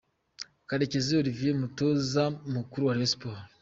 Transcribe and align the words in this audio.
Karekezi 0.67 1.17
Olivier 1.21 1.53
umutoza 1.55 2.23
mukuru 2.53 2.83
wa 2.85 2.95
Rayon 2.95 3.11
Sports. 3.13 3.49